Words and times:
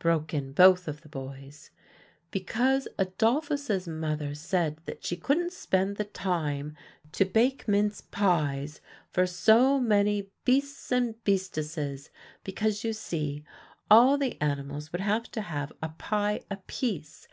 broke 0.00 0.34
in 0.34 0.52
both 0.52 0.88
of 0.88 1.02
the 1.02 1.08
boys. 1.08 1.70
"Because 2.32 2.88
Adolphus's 2.98 3.86
mother 3.86 4.34
said 4.34 4.80
that 4.86 5.04
she 5.04 5.16
couldn't 5.16 5.52
spend 5.52 5.94
the 5.98 6.04
time 6.04 6.76
to 7.12 7.24
bake 7.24 7.68
mince 7.68 8.00
pies 8.00 8.80
for 9.12 9.24
so 9.24 9.78
many 9.78 10.32
beasts 10.44 10.90
and 10.90 11.14
beastesses, 11.22 12.10
because 12.42 12.82
you 12.82 12.92
see, 12.92 13.44
all 13.88 14.18
the 14.18 14.36
animals 14.42 14.90
would 14.90 15.00
have 15.02 15.30
to 15.30 15.40
have 15.42 15.72
a 15.80 15.90
pie 15.90 16.40
apiece. 16.50 17.20